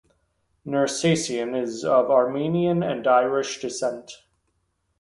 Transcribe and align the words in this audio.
Nersesian 0.65 1.55
is 1.55 1.85
of 1.85 2.09
Armenian 2.09 2.81
and 2.81 3.05
Irish 3.05 3.59
descent. 3.61 4.23